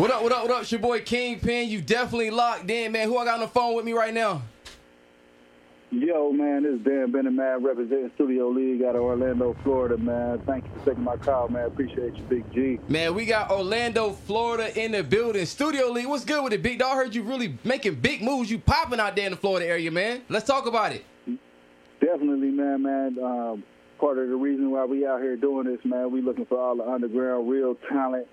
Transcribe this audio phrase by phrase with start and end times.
[0.00, 0.62] What up, what up, what up?
[0.62, 1.68] It's your boy Kingpin.
[1.68, 3.06] You definitely locked in, man.
[3.06, 4.40] Who I got on the phone with me right now?
[5.90, 10.40] Yo, man, this is Dan Bennett, man, representing Studio League out of Orlando, Florida, man.
[10.46, 11.66] Thank you for taking my call, man.
[11.66, 12.80] Appreciate you, Big G.
[12.88, 15.44] Man, we got Orlando, Florida in the building.
[15.44, 16.92] Studio League, what's good with it, Big Dog?
[16.92, 18.50] I heard you really making big moves.
[18.50, 20.22] You popping out there in the Florida area, man.
[20.30, 21.04] Let's talk about it.
[22.00, 23.18] Definitely, man, man.
[23.22, 23.64] Um,
[23.98, 26.74] part of the reason why we out here doing this, man, we looking for all
[26.74, 28.26] the underground, real talent,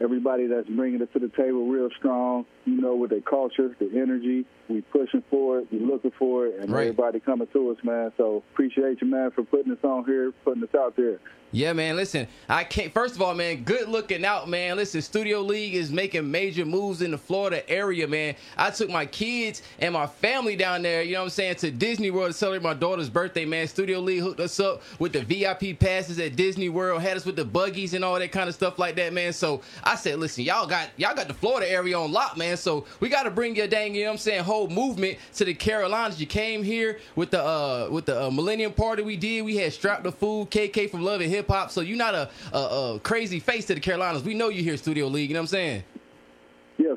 [0.00, 2.46] everybody that's bringing it to the table real strong,
[2.84, 4.44] know, with their culture, the energy.
[4.68, 6.82] We pushing for it, we looking for it, and Right.
[6.88, 8.12] everybody coming to us, man.
[8.16, 11.18] So appreciate you, man, for putting us on here, putting us out there.
[11.52, 11.94] Yeah, man.
[11.94, 12.92] Listen, I can't.
[12.92, 14.74] First of all, man, good looking out, man.
[14.74, 18.34] Listen, Studio League is making major moves in the Florida area, man.
[18.58, 21.02] I took my kids and my family down there.
[21.04, 23.68] You know what I'm saying to Disney World to celebrate my daughter's birthday, man.
[23.68, 27.36] Studio League hooked us up with the VIP passes at Disney World, had us with
[27.36, 29.32] the buggies and all that kind of stuff like that, man.
[29.32, 32.56] So I said, listen, y'all got y'all got the Florida area on lock, man.
[32.56, 35.44] So we got to bring your dang, you know what I'm saying, whole movement to
[35.44, 36.20] the Carolinas.
[36.20, 39.42] You came here with the uh with the uh, Millennium Party we did.
[39.42, 41.70] We had Strap the Food, KK from Love and Hip Hop.
[41.70, 44.22] So you're not a, a, a crazy face to the Carolinas.
[44.22, 45.30] We know you here, Studio League.
[45.30, 45.84] You know what I'm saying?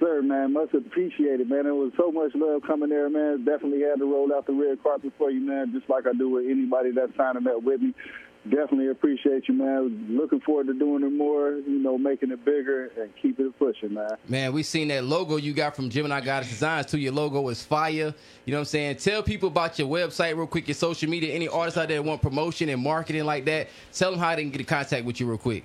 [0.00, 0.52] Sir, man.
[0.52, 1.64] Much appreciated, man.
[1.64, 3.44] There was so much love coming there, man.
[3.44, 6.30] Definitely had to roll out the red carpet for you, man, just like I do
[6.30, 7.94] with anybody that's signing up with me.
[8.44, 10.06] Definitely appreciate you, man.
[10.10, 13.94] Looking forward to doing it more, you know, making it bigger and keeping it pushing,
[13.94, 14.10] man.
[14.28, 16.98] Man, we seen that logo you got from Gemini Goddess Designs too.
[16.98, 17.90] Your logo is fire.
[18.44, 18.96] You know what I'm saying?
[18.96, 22.20] Tell people about your website real quick, your social media, any artists out there want
[22.20, 23.68] promotion and marketing like that.
[23.92, 25.64] Tell them how they can get in contact with you real quick.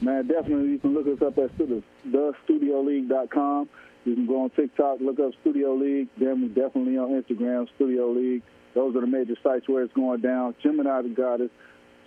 [0.00, 3.68] Man, definitely you can look us up at stu- thestudioleague.com.
[4.04, 6.08] You can go on TikTok, look up Studio League.
[6.18, 8.42] Then we definitely on Instagram, Studio League.
[8.74, 10.54] Those are the major sites where it's going down.
[10.62, 11.50] Gemini the Goddess,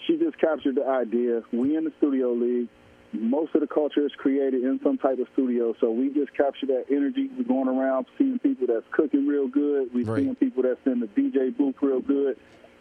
[0.06, 1.42] she just captured the idea.
[1.52, 2.70] We in the Studio League.
[3.12, 6.68] Most of the culture is created in some type of studio, so we just capture
[6.68, 7.28] that energy.
[7.36, 9.90] We're going around seeing people that's cooking real good.
[9.96, 10.22] We're Right.
[10.24, 12.38] seeing people that's in the DJ booth real good.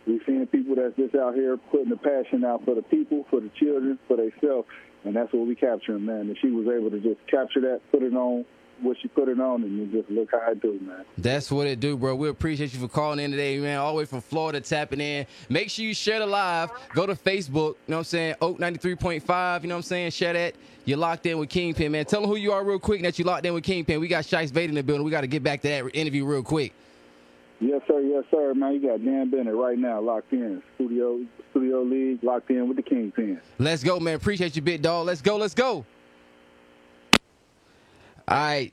[0.09, 3.41] We're seeing people that's just out here putting the passion out for the people, for
[3.41, 4.67] the children, for themselves,
[5.05, 6.21] and that's what we capturing, man.
[6.21, 8.47] And she was able to just capture that, put it on
[8.81, 11.05] what she put it on, and you just look how I do, man.
[11.19, 12.15] That's what it do, bro.
[12.15, 13.79] We appreciate you for calling in today, man.
[13.79, 15.27] All the way from Florida, tapping in.
[15.49, 16.71] Make sure you share the live.
[16.95, 18.35] Go to Facebook, you know what I'm saying?
[18.41, 20.13] Oak 93.5, you know what I'm saying?
[20.13, 20.55] Share that.
[20.85, 22.07] You're locked in with Kingpin, man.
[22.07, 24.01] Tell them who you are real quick that you locked in with Kingpin.
[24.01, 25.05] We got Shice Vader in the building.
[25.05, 26.73] We got to get back to that interview real quick.
[27.61, 28.01] Yes, sir.
[28.01, 28.75] Yes, sir, man.
[28.75, 30.63] You got Dan Bennett right now locked in.
[30.77, 31.21] Studio
[31.51, 33.41] Studio League locked in with the Kingpin.
[33.59, 34.15] Let's go, man.
[34.15, 35.07] Appreciate you, big dog.
[35.07, 35.37] Let's go.
[35.37, 35.85] Let's go.
[38.29, 38.73] All right.